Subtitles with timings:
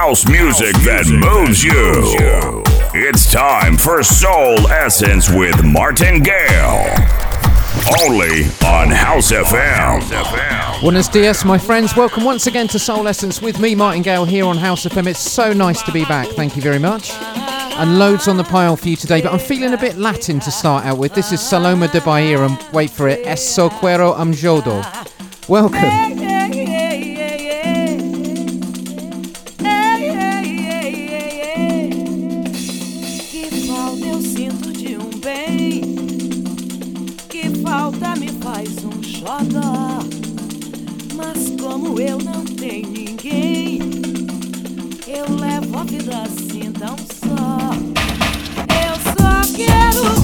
[0.00, 2.64] house music that moves you.
[2.94, 6.88] It's time for Soul Essence with Martin Gale.
[8.00, 10.80] Only on House FM.
[10.80, 11.94] Buenos dias, my friends.
[11.94, 15.06] Welcome once again to Soul Essence with me, Martin Gale, here on House FM.
[15.06, 16.28] It's so nice to be back.
[16.28, 17.10] Thank you very much.
[17.12, 20.50] And loads on the pile for you today, but I'm feeling a bit Latin to
[20.50, 21.12] start out with.
[21.12, 24.82] This is Salomé de Bahia, and wait for it, Es so cuero am jodo.
[25.46, 26.19] Welcome.
[45.90, 47.74] vida assim tão só.
[48.70, 50.19] Eu só quero.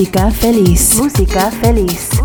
[0.00, 0.94] Música feliz.
[0.94, 2.19] Música feliz.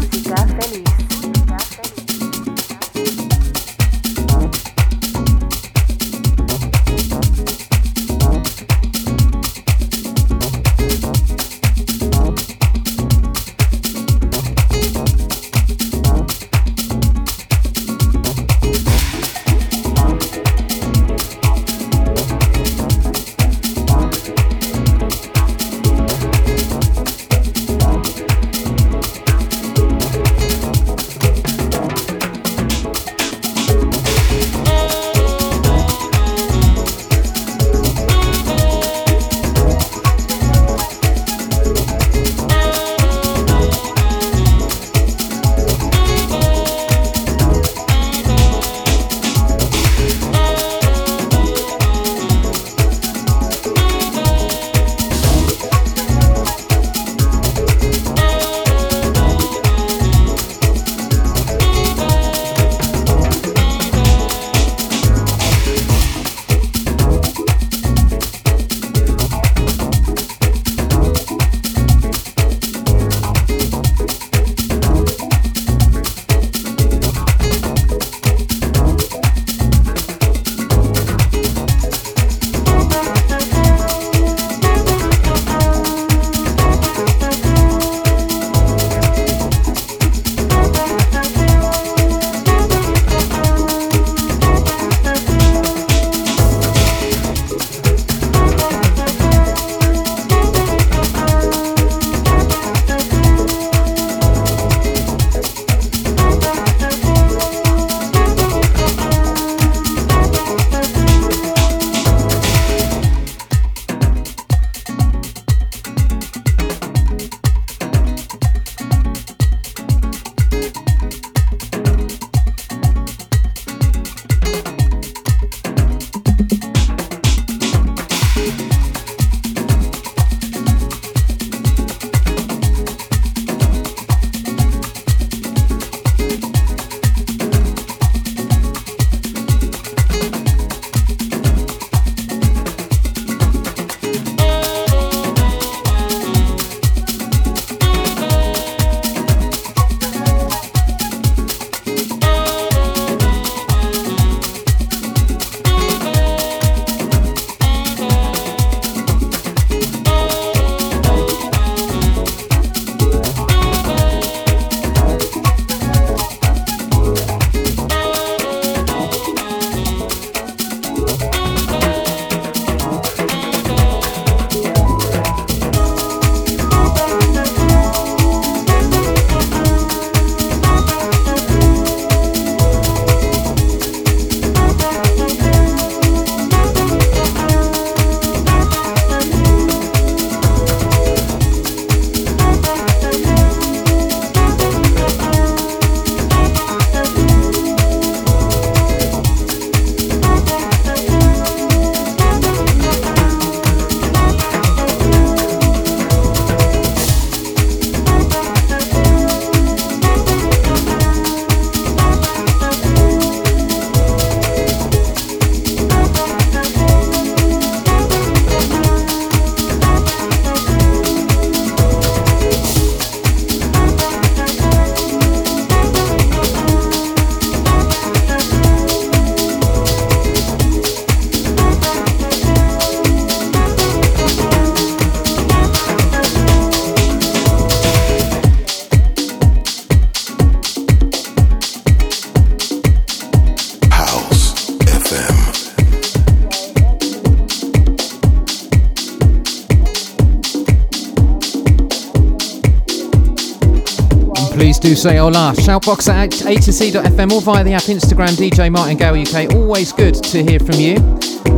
[255.06, 255.54] Say hola.
[255.56, 259.54] Shoutbox at a2c.fm or via the app Instagram DJ Martin Gale UK.
[259.54, 260.96] Always good to hear from you.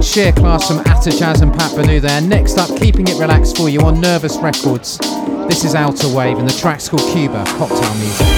[0.04, 2.20] share class from Atjazz and Pat Banu there.
[2.20, 4.98] Next up, keeping it relaxed for you on Nervous Records.
[5.48, 8.37] This is Outer Wave and the track's called Cuba, Cocktail Music.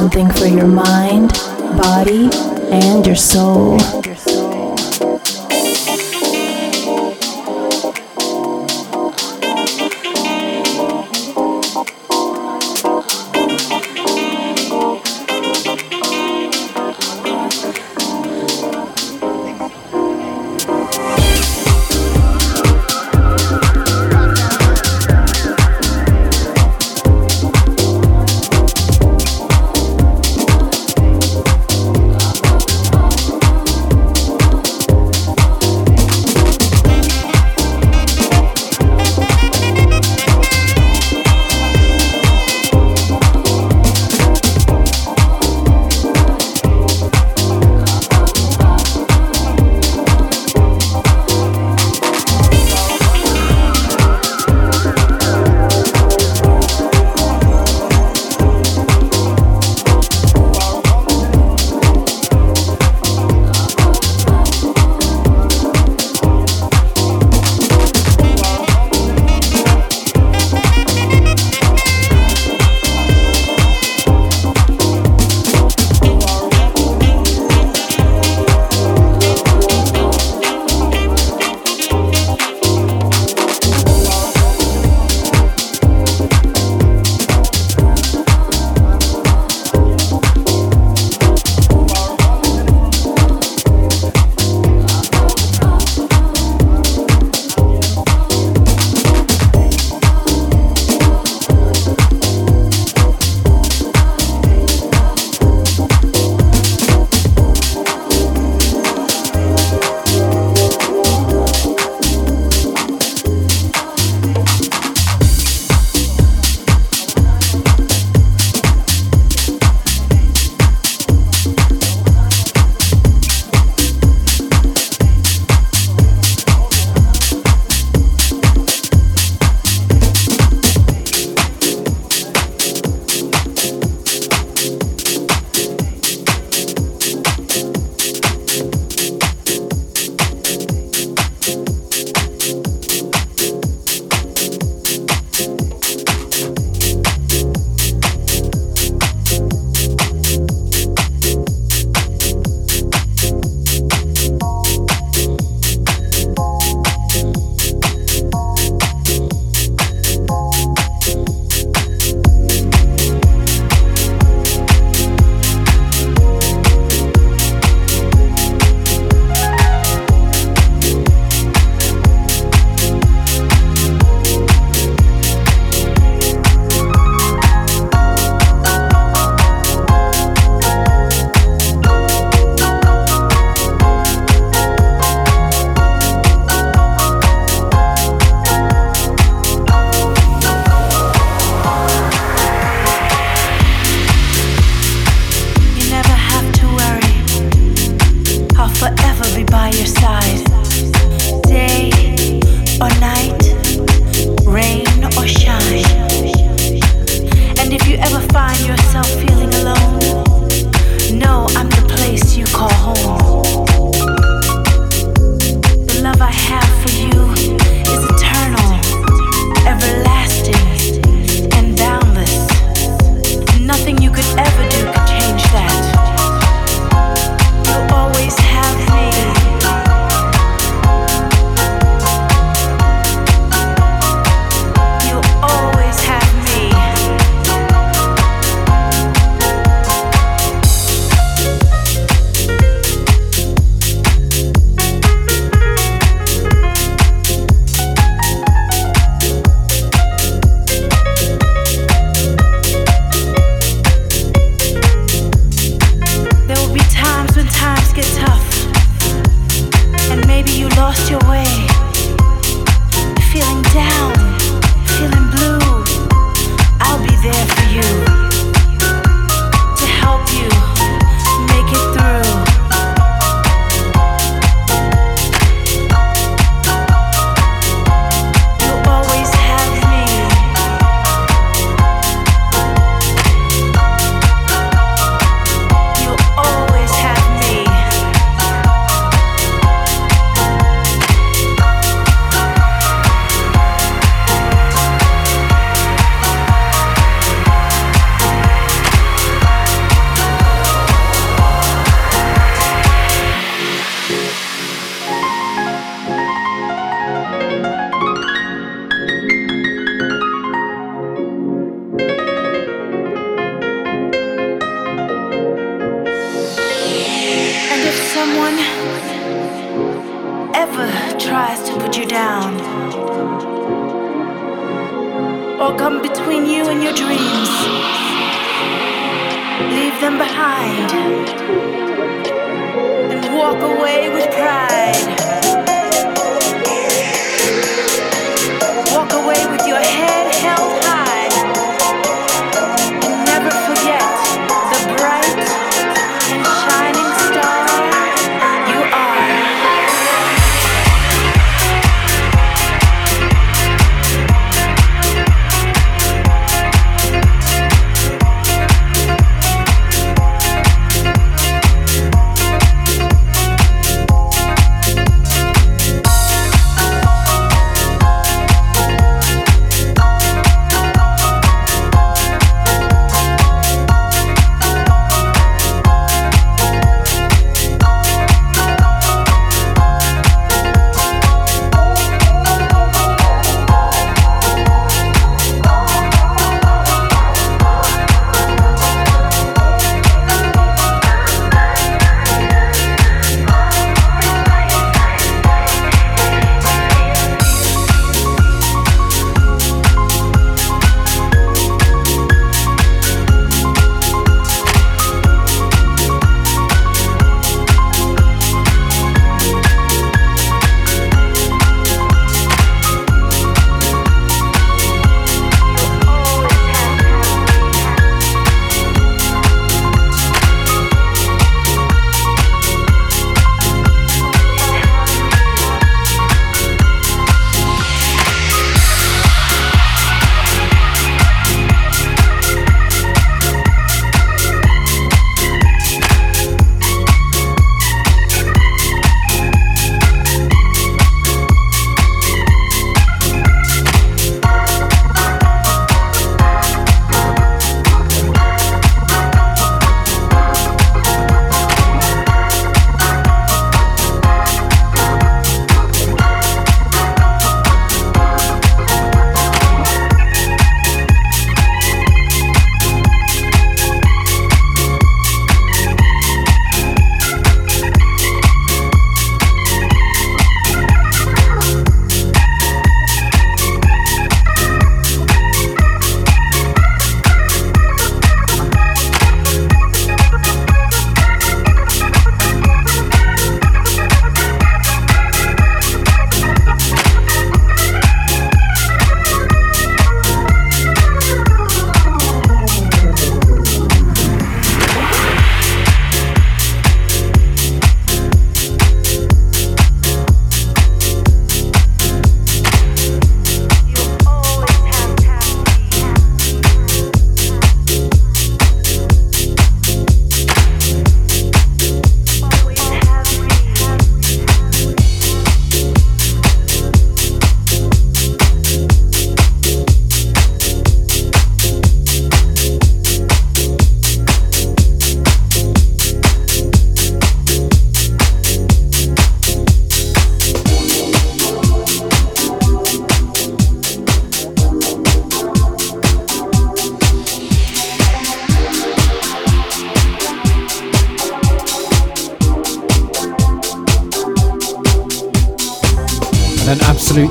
[0.00, 0.29] Something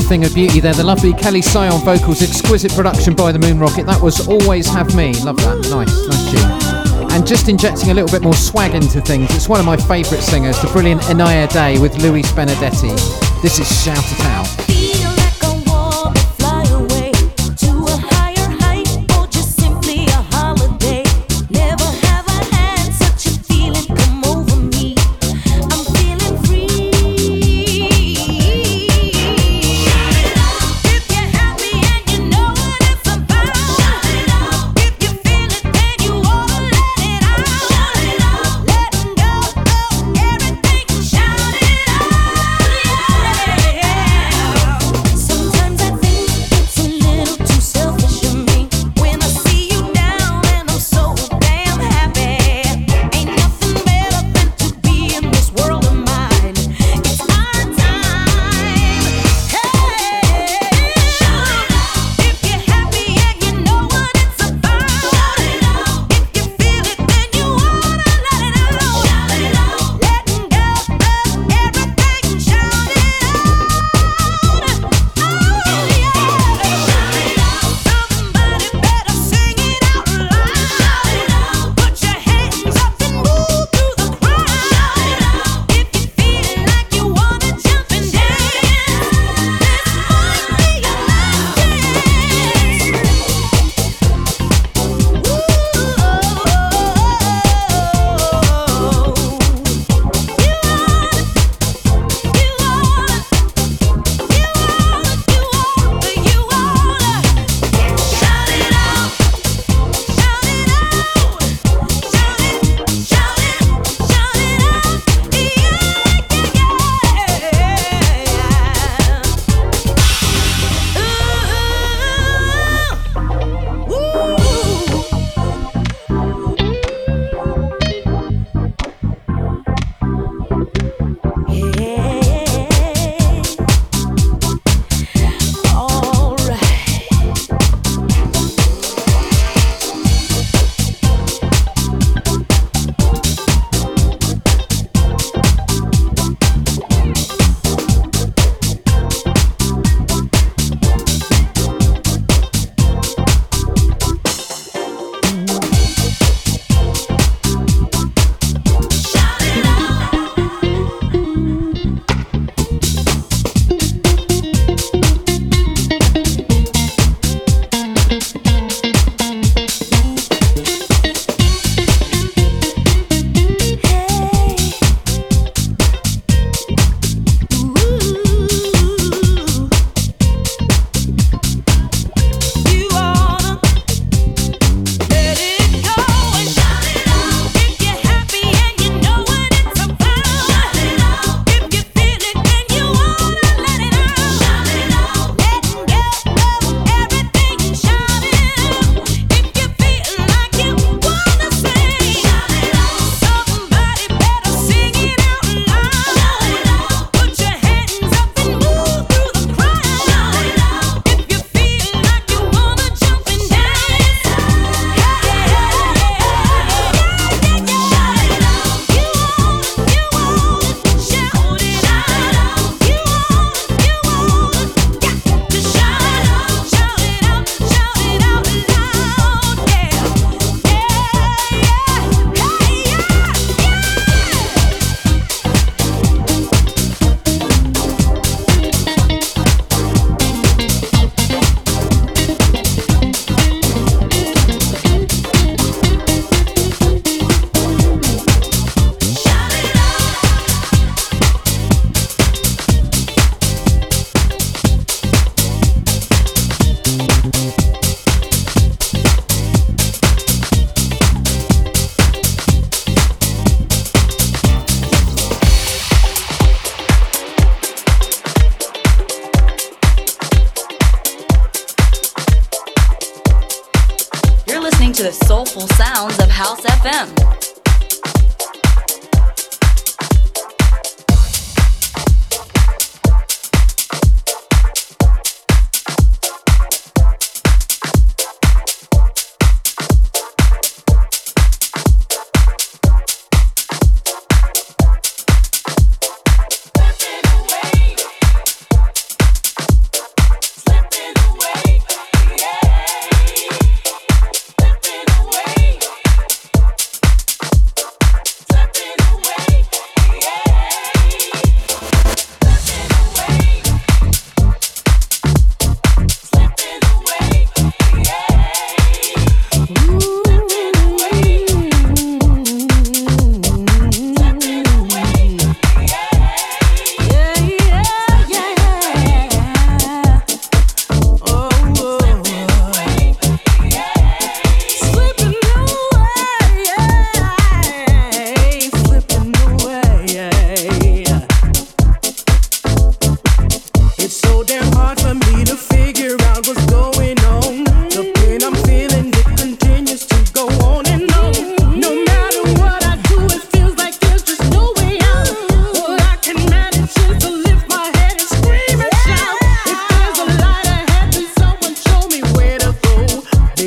[0.09, 0.73] thing of beauty there.
[0.73, 3.85] The lovely Kelly Sion vocals, exquisite production by the Moon Rocket.
[3.85, 5.13] That was Always Have Me.
[5.21, 5.69] Love that.
[5.69, 7.11] Nice, nice tune.
[7.11, 10.23] And just injecting a little bit more swag into things, it's one of my favourite
[10.23, 12.95] singers, the brilliant Inaya Day with Luis Benedetti.
[13.43, 14.68] This is Shout It Out.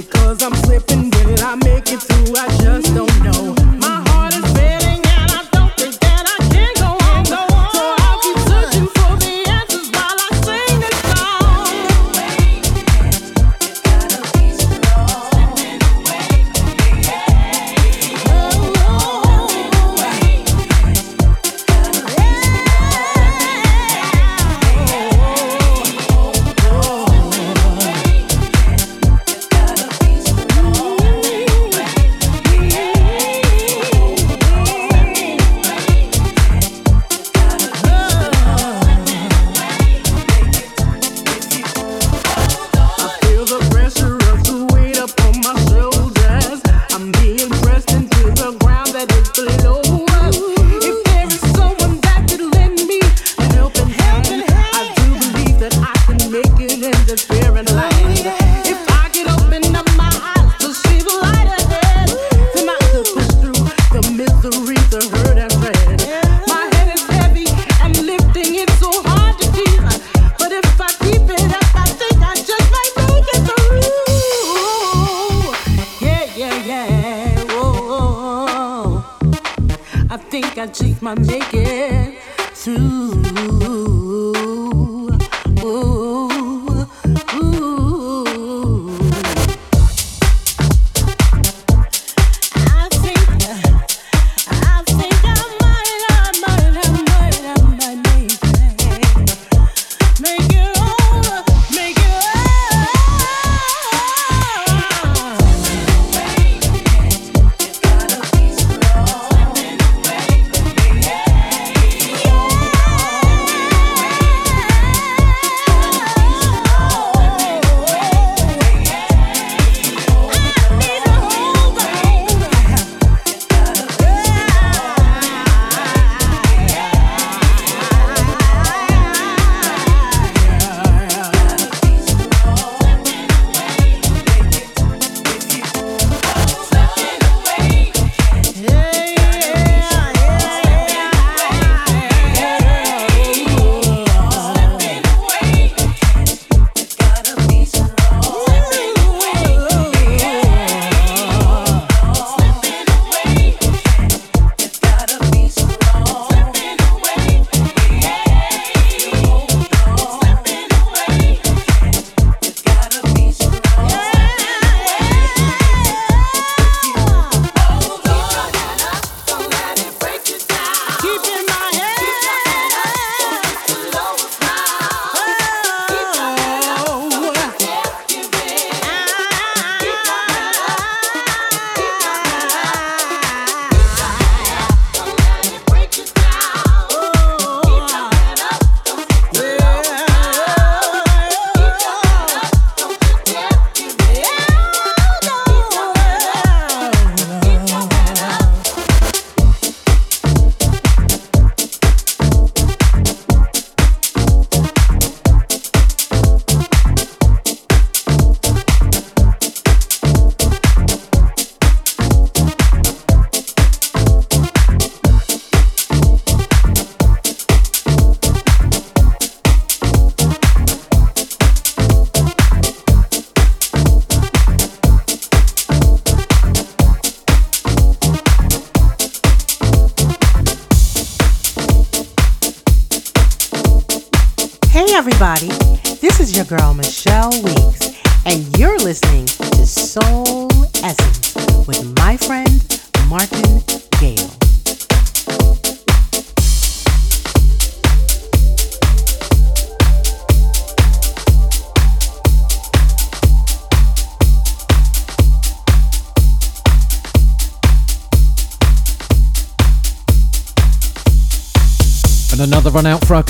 [0.04, 1.11] because I'm slipping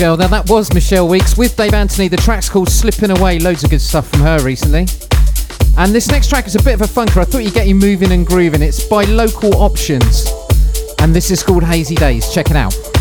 [0.03, 0.17] girl.
[0.17, 2.09] Now that was Michelle Weeks with Dave Anthony.
[2.09, 3.39] The track's called Slipping Away.
[3.39, 4.85] Loads of good stuff from her recently.
[5.77, 7.21] And this next track is a bit of a funker.
[7.21, 8.61] I thought you'd get you moving and grooving.
[8.61, 10.27] It's by Local Options.
[10.99, 12.33] And this is called Hazy Days.
[12.33, 12.92] Check it out.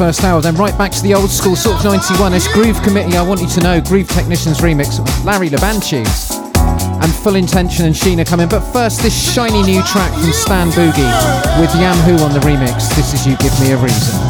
[0.00, 3.18] first hour, then right back to the old school sort of 91ish Groove Committee.
[3.18, 6.30] I want you to know Groove Technicians remix with Larry Labanchis
[7.02, 8.48] and Full Intention and Sheena coming.
[8.48, 12.88] But first, this shiny new track from Stan Boogie with Yam on the remix.
[12.96, 14.29] This is You Give Me a Reason.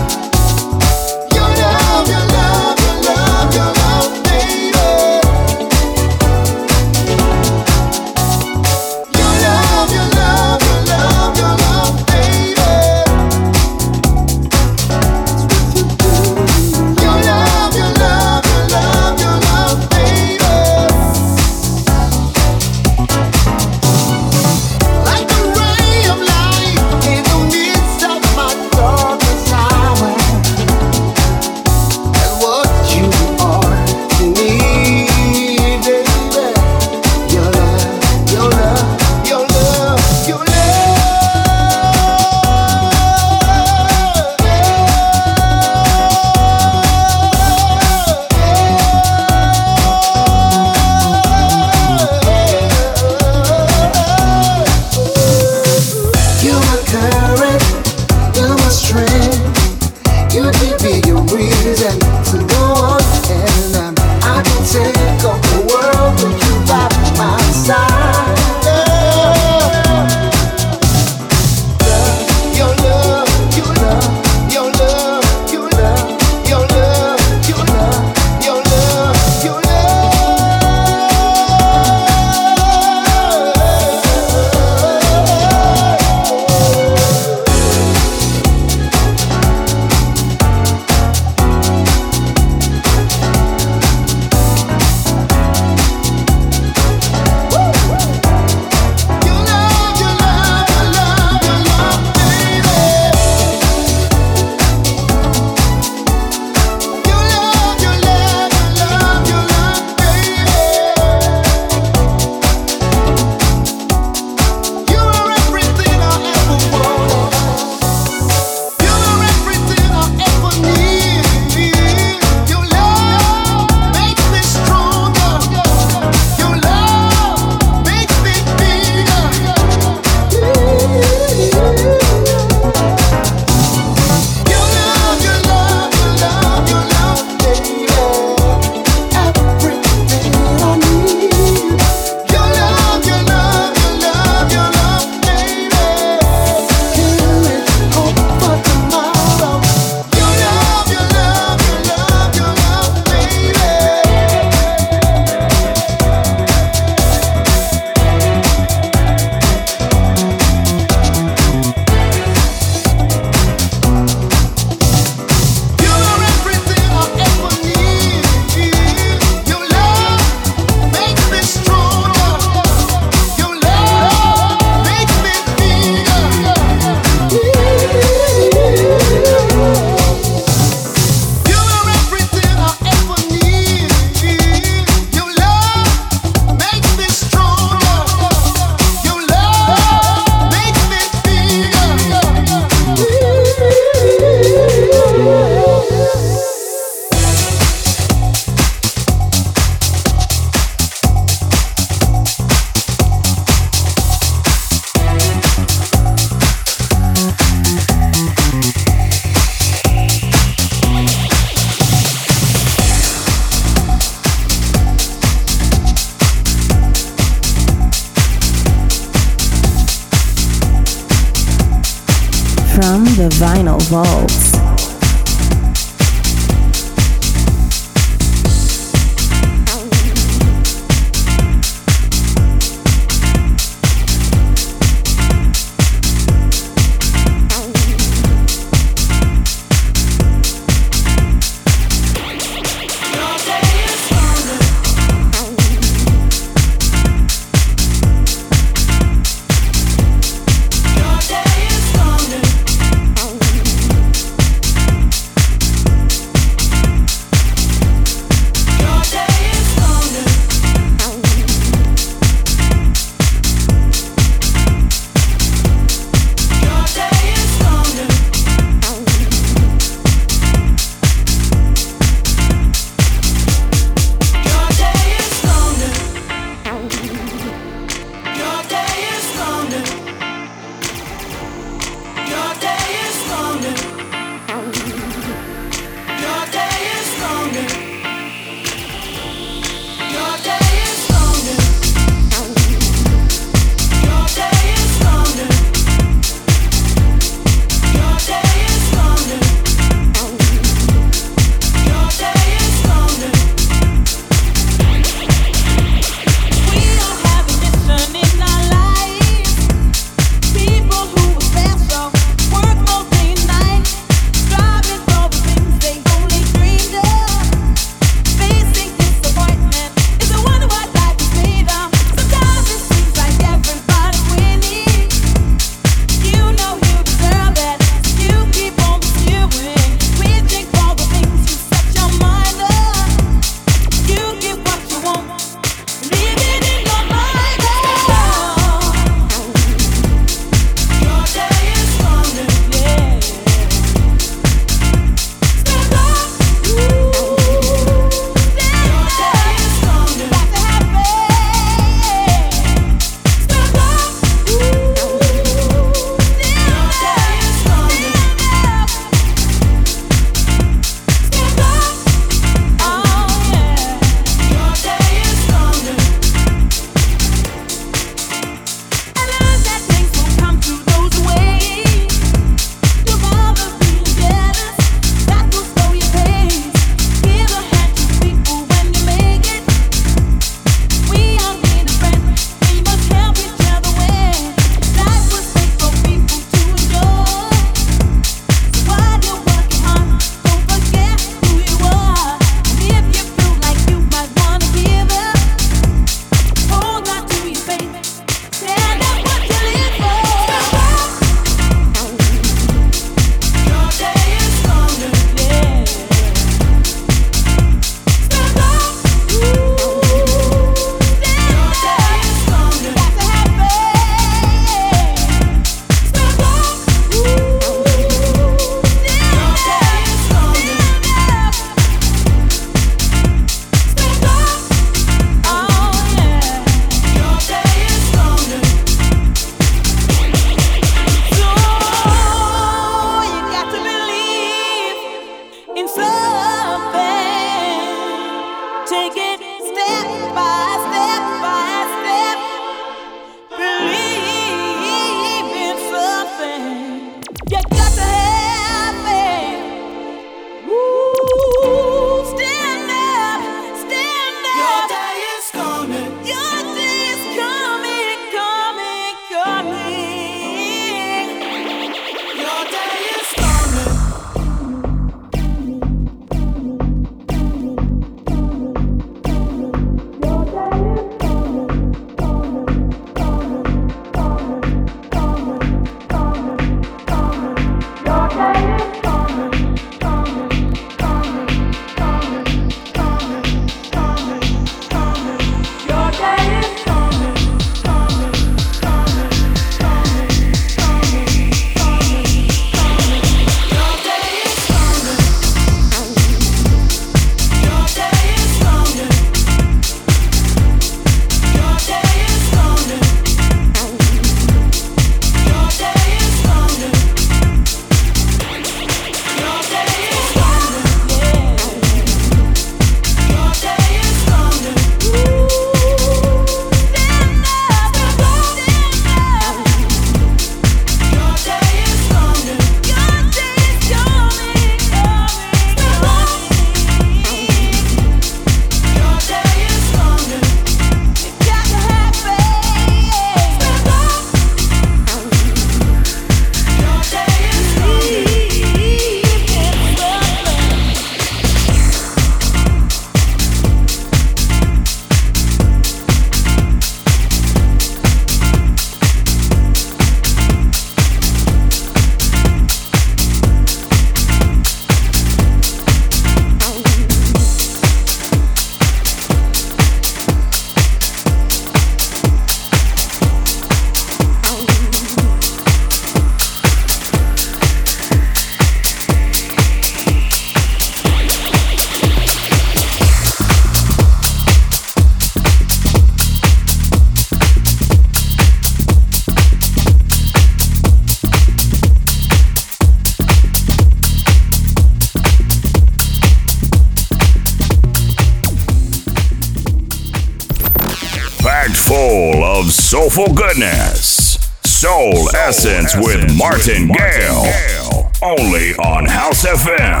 [591.70, 594.38] Of soulful goodness.
[594.64, 598.10] Soul, Essence with Martin Gale.
[598.22, 600.00] Only on House FM.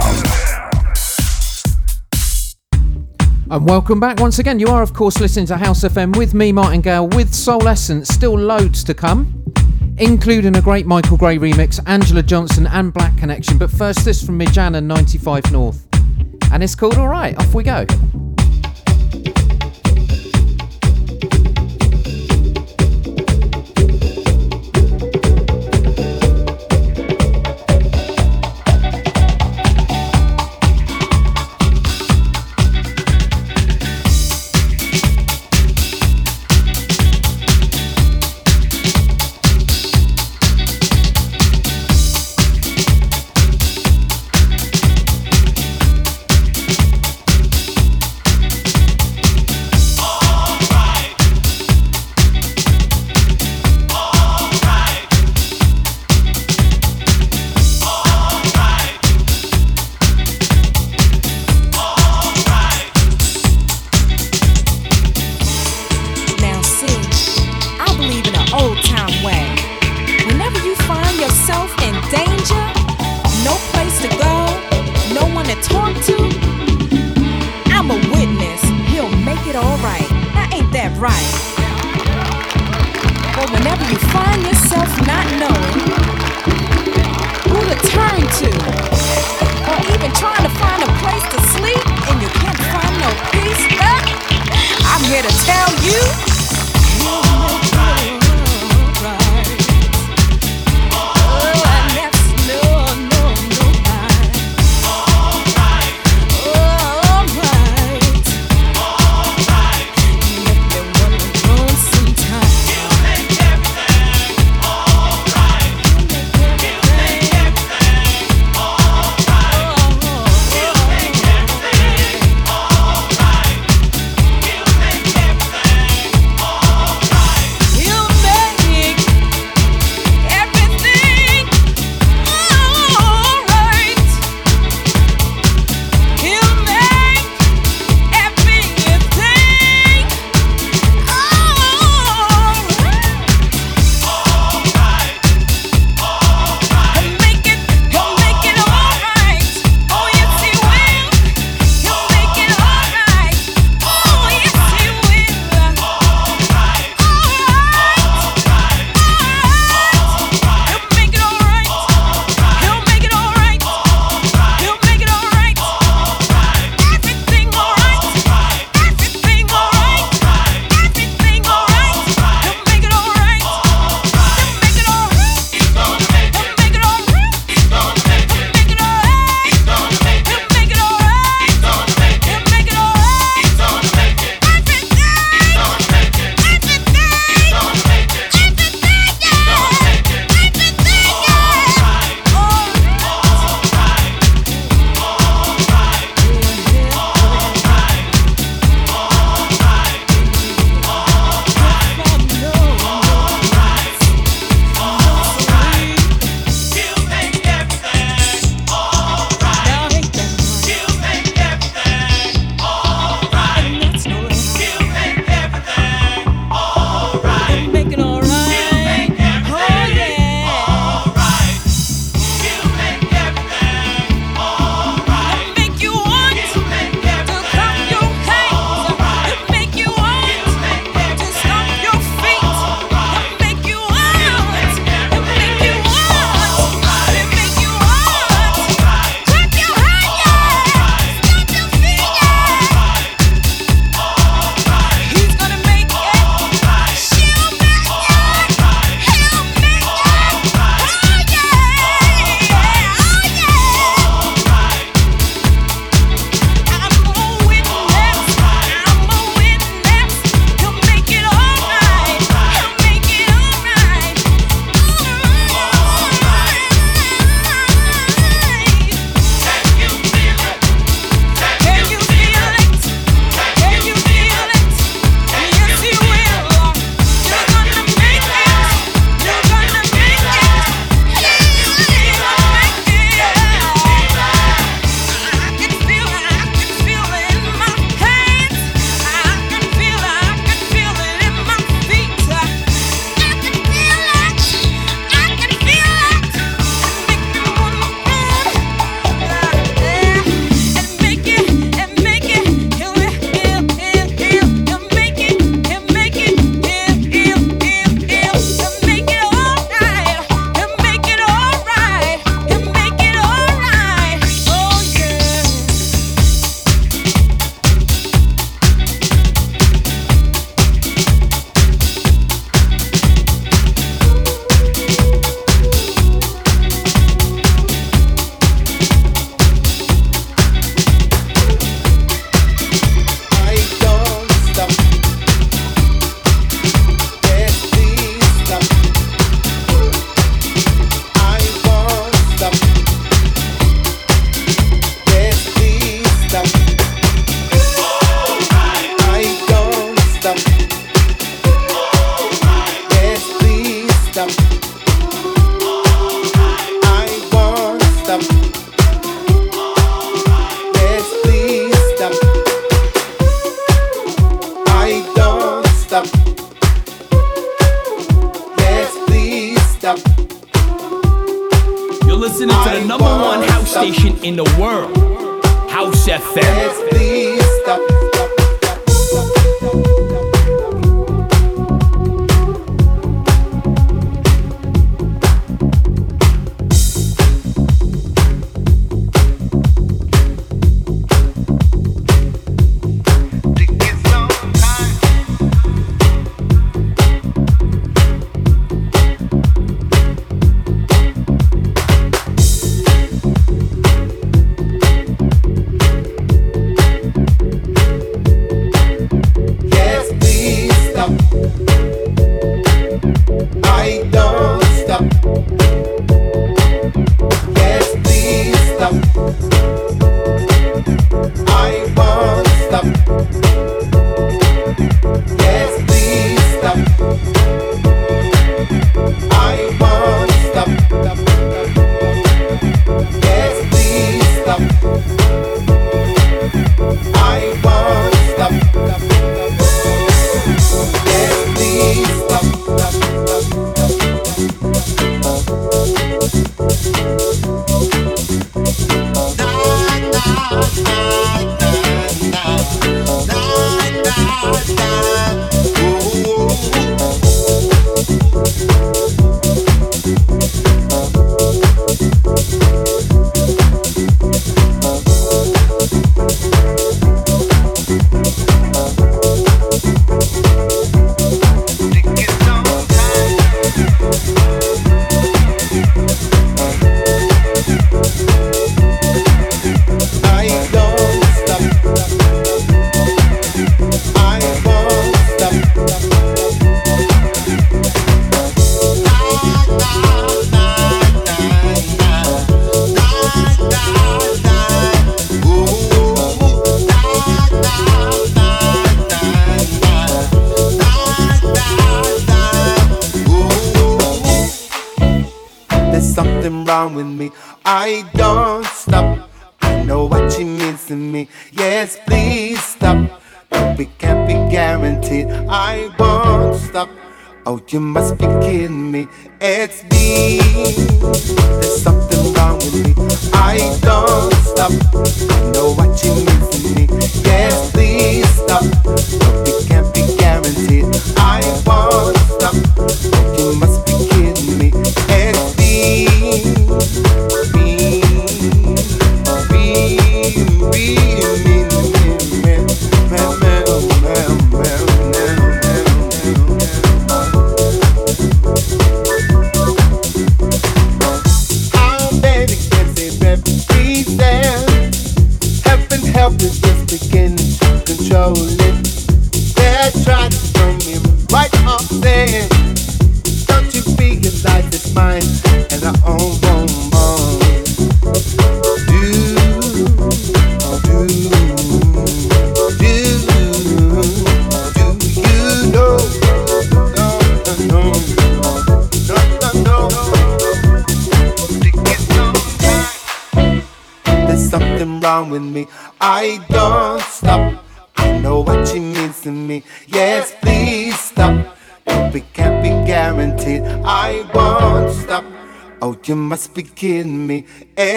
[3.50, 4.58] And welcome back once again.
[4.58, 8.08] You are, of course, listening to House FM with me, Martin Gale, with Soul Essence.
[8.08, 9.44] Still loads to come,
[9.98, 13.58] including a great Michael Gray remix, Angela Johnson, and Black Connection.
[13.58, 15.86] But first, this from Mijana 95 North.
[16.50, 17.84] And it's called Alright, off we go.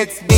[0.02, 0.31] It's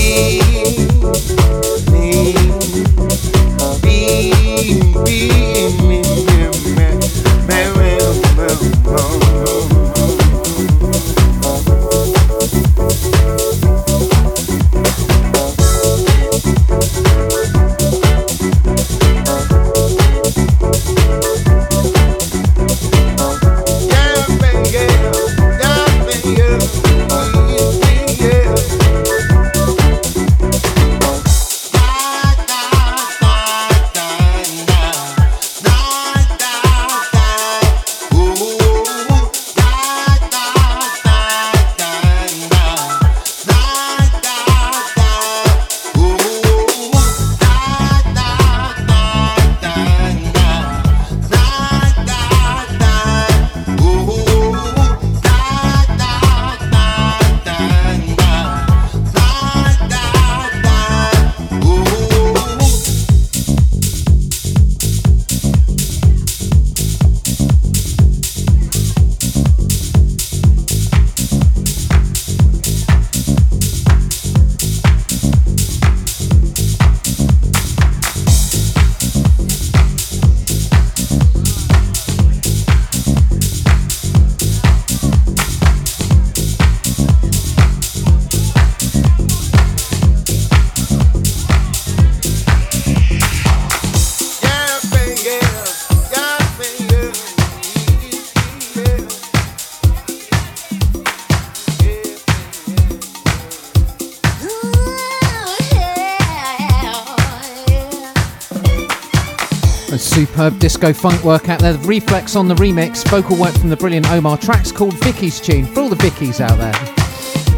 [110.84, 111.73] disco funk work out there.
[111.73, 114.38] The reflex on the remix, vocal work from the brilliant Omar.
[114.38, 116.73] Tracks called Vicky's Tune for all the Vickies out there.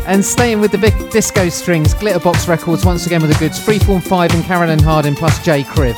[0.06, 3.60] And staying with the disco strings, Glitterbox Records once again with the goods.
[3.60, 5.96] Freeform 5 and Carolyn Harding plus Jay Criv.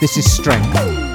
[0.00, 1.05] This is Strength.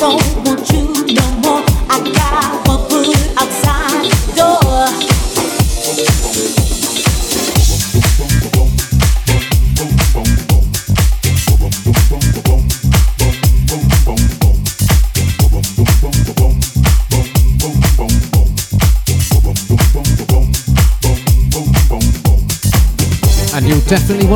[0.00, 0.29] phone.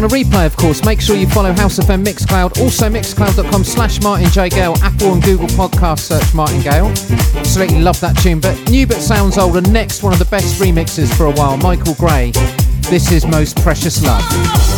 [0.05, 4.03] want a replay, of course, make sure you follow House FM Mixcloud, also mixcloud.com slash
[4.03, 4.49] Martin J.
[4.49, 6.87] Gale, Apple and Google podcast search Martin Gale.
[7.37, 10.61] Absolutely love that tune, but new but sounds old, and next one of the best
[10.61, 12.33] remixes for a while, Michael Gray.
[12.91, 14.74] This is Most Precious Love.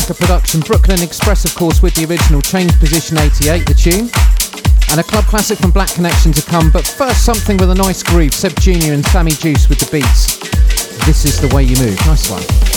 [0.00, 0.60] Another production.
[0.60, 4.10] Brooklyn Express, of course, with the original Change Position 88, the tune.
[4.90, 6.70] And a club classic from Black Connection to come.
[6.70, 8.32] But first, something with a nice groove.
[8.32, 8.92] Seb Jr.
[8.92, 10.38] and Sammy Juice with the beats.
[11.06, 11.98] This is the way you move.
[12.06, 12.69] Nice one.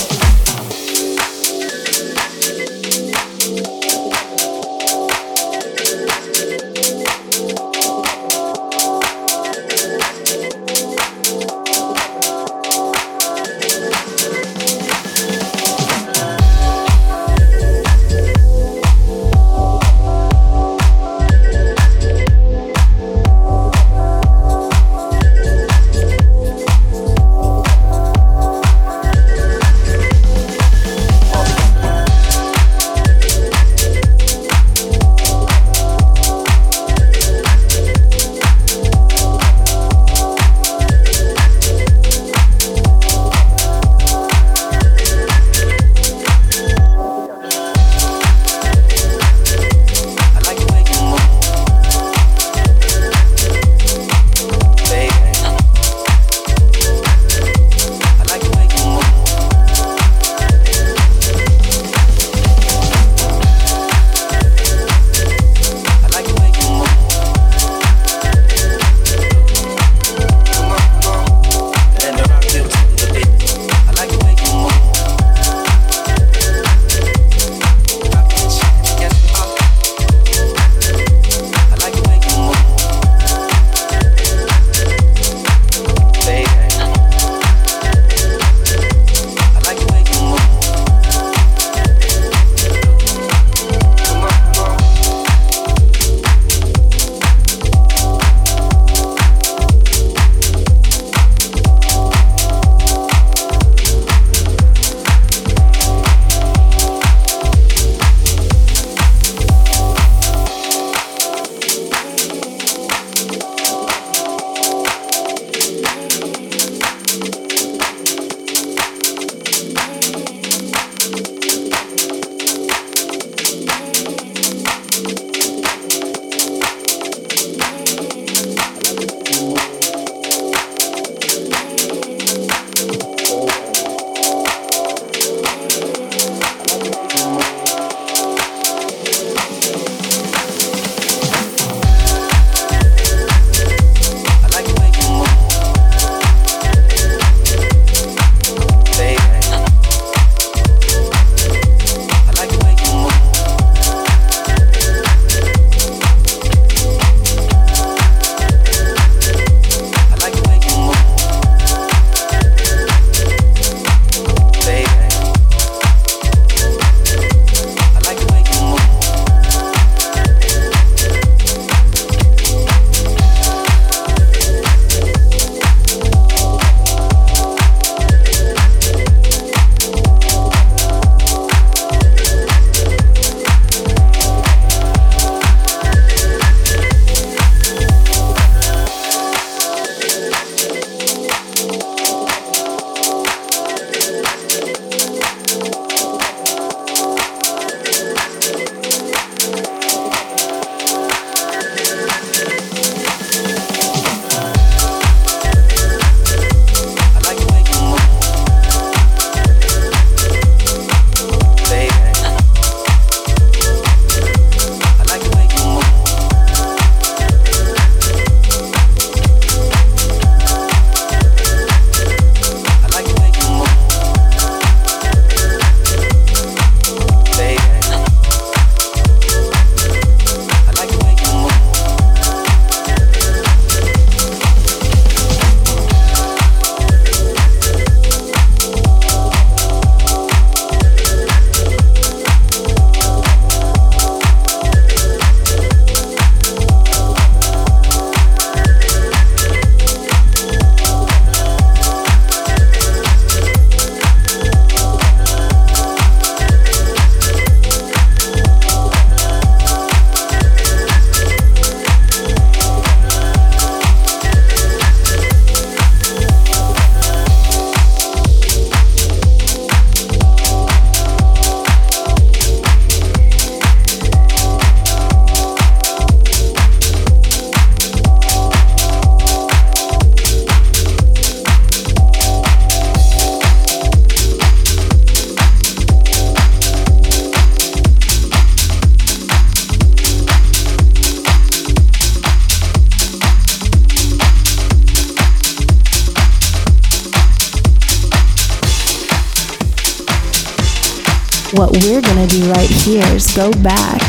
[301.74, 304.00] What we're gonna do right here is go back,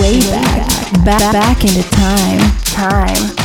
[0.00, 3.39] way back, back, back into time, time.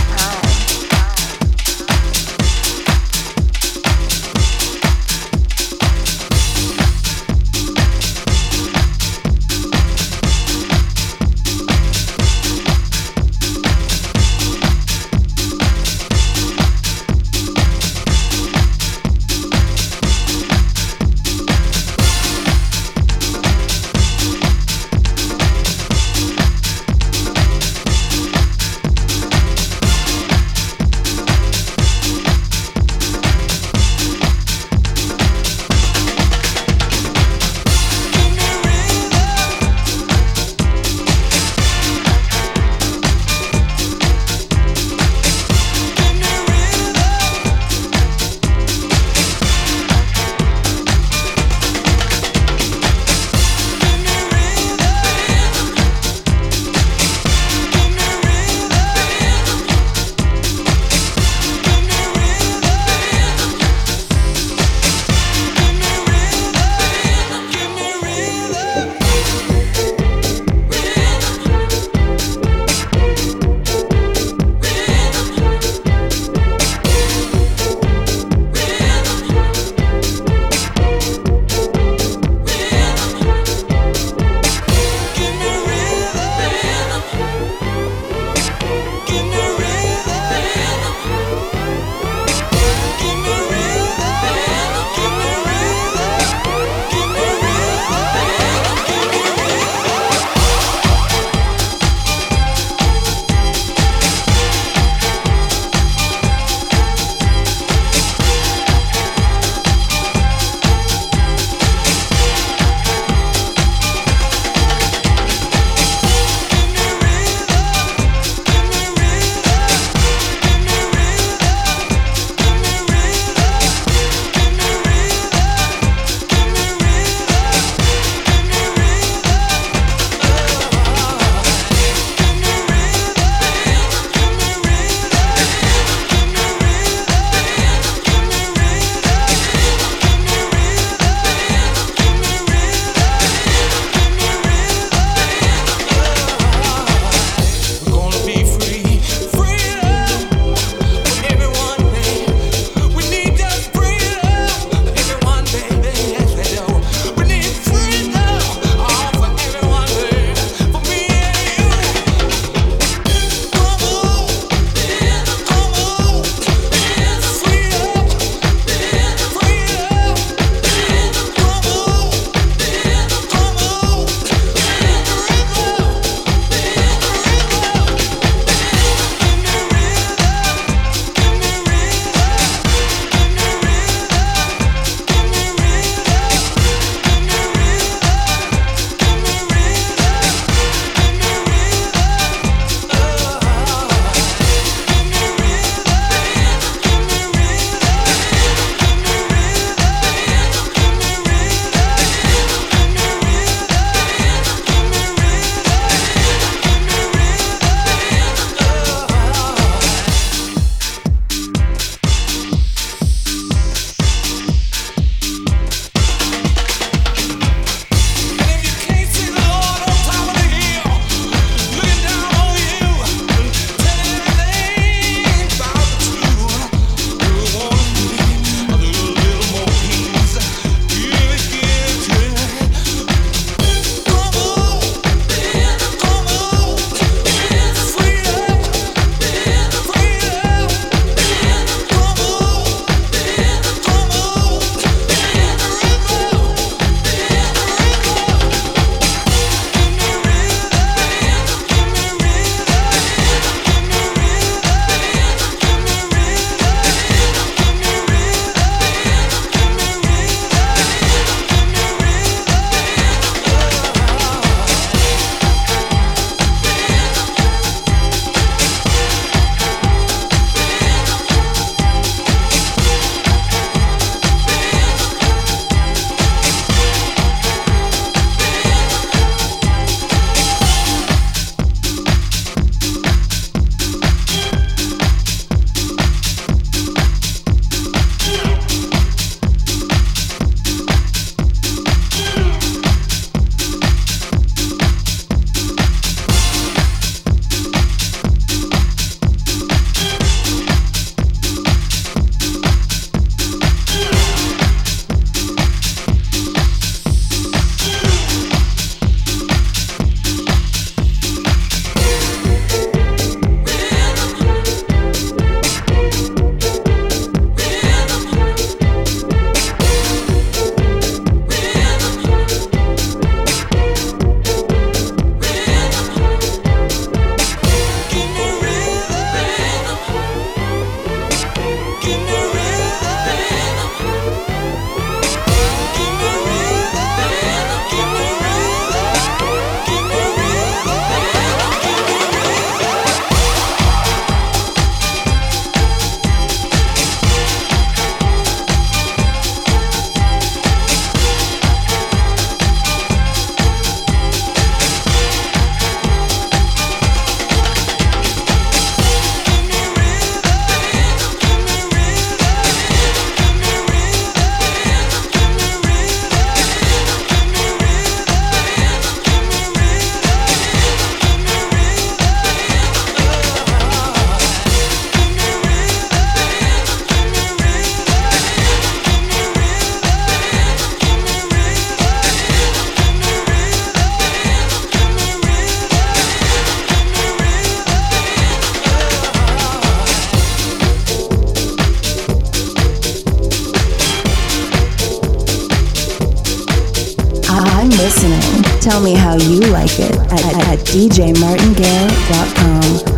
[398.85, 403.14] Tell me how you like it at, at, at djmartingale.com.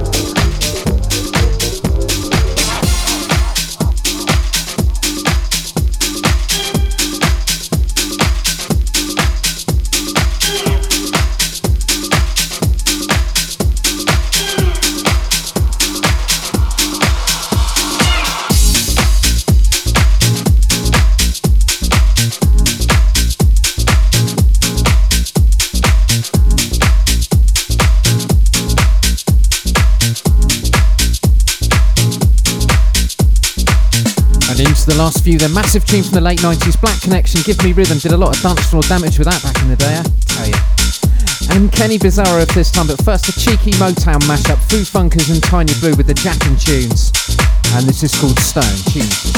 [35.07, 38.11] last few, the massive tune from the late 90s, Black Connection, Give Me Rhythm, did
[38.11, 41.55] a lot of dance floor damage with that back in the day, I tell you.
[41.55, 45.41] And Kenny Bizzarro of this time, but first a cheeky Motown mashup, Foo Funkers and
[45.41, 47.13] Tiny Blue with the Jackin' tunes.
[47.71, 49.36] And this is called Stone Tunes.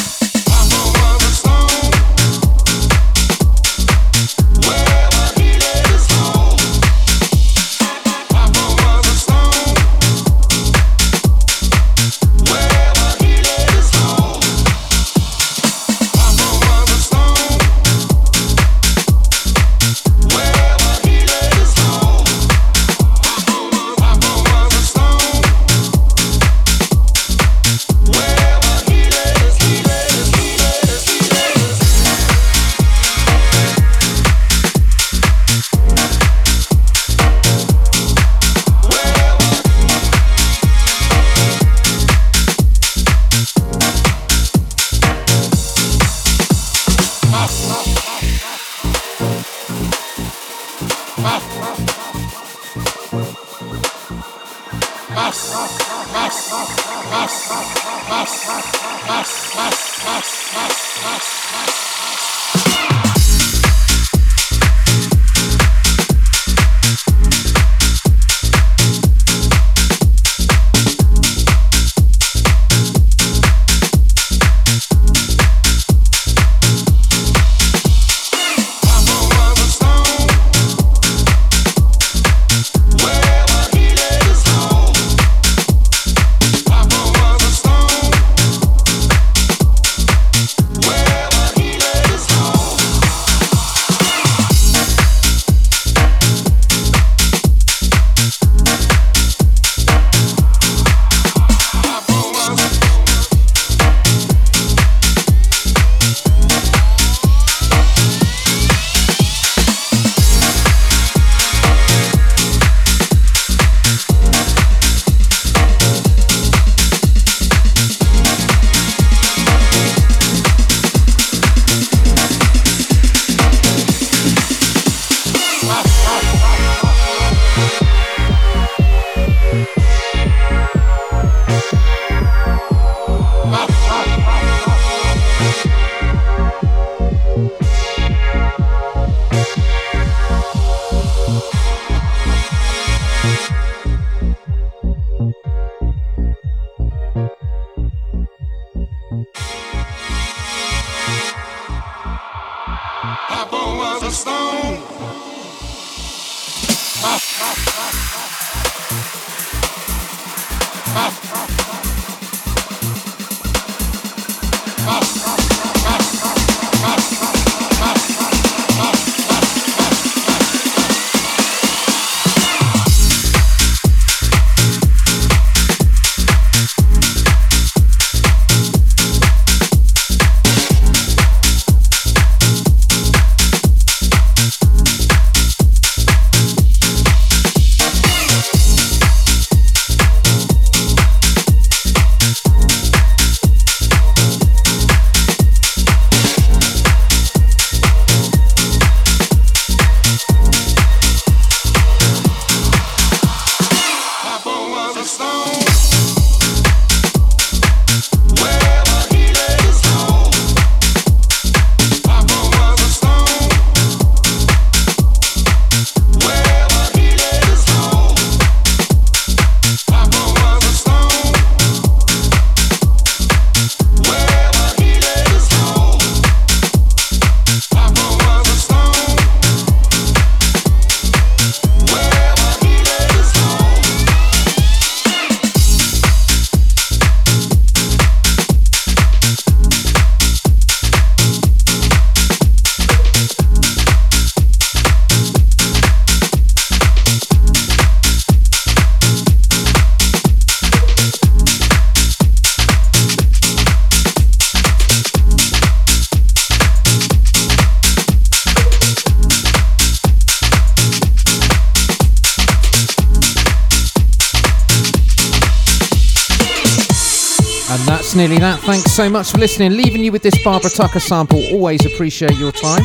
[268.99, 269.77] So much for listening.
[269.77, 271.41] Leaving you with this Barbara Tucker sample.
[271.53, 272.83] Always appreciate your time.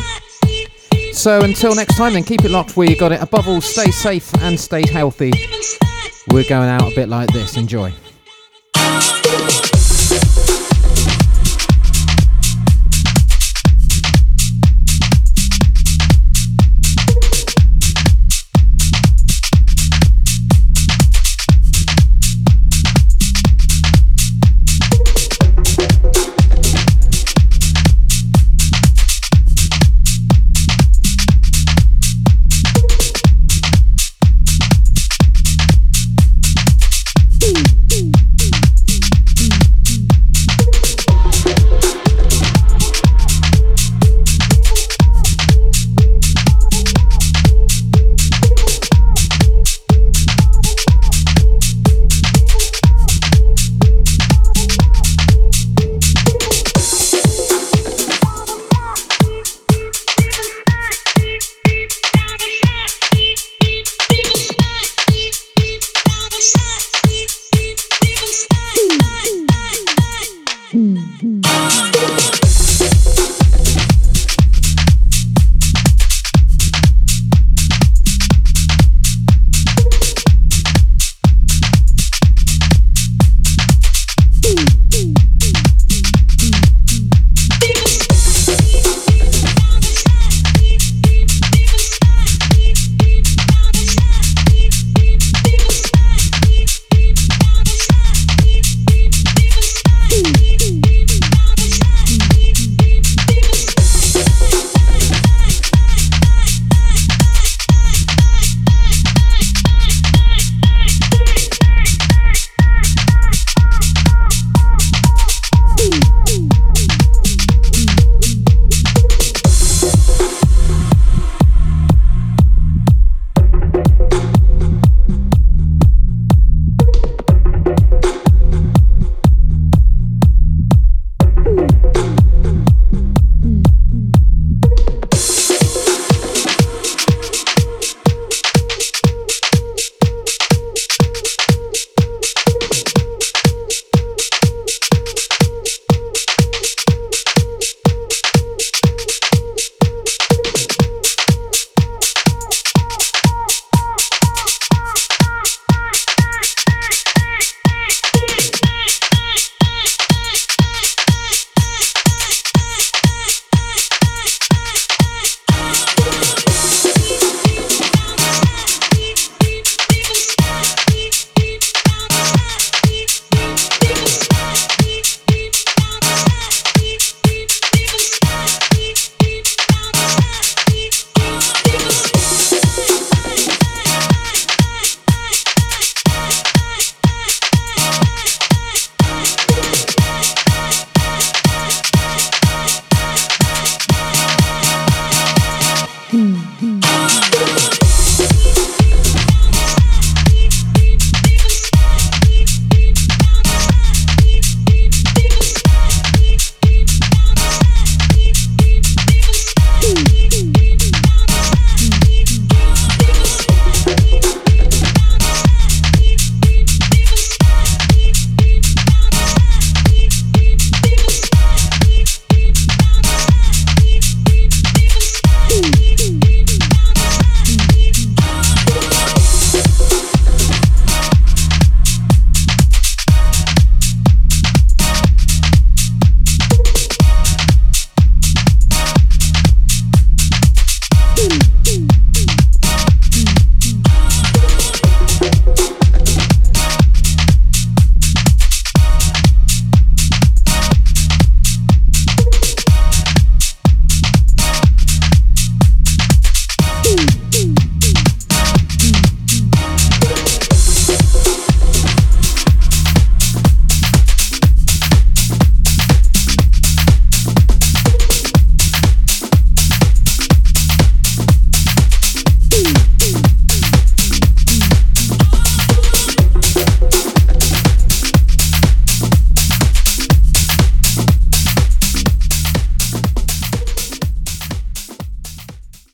[1.11, 3.21] So until next time, then keep it locked where you got it.
[3.21, 5.33] Above all, stay safe and stay healthy.
[6.31, 7.57] We're going out a bit like this.
[7.57, 7.93] Enjoy.